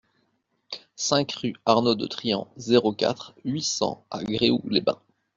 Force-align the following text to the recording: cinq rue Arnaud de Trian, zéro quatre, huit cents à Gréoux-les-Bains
cinq 0.95 1.31
rue 1.33 1.53
Arnaud 1.63 1.93
de 1.93 2.07
Trian, 2.07 2.47
zéro 2.57 2.91
quatre, 2.91 3.35
huit 3.45 3.61
cents 3.61 4.03
à 4.09 4.23
Gréoux-les-Bains 4.23 4.99